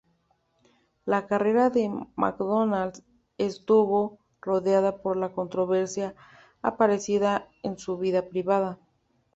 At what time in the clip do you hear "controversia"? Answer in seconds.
5.31-6.15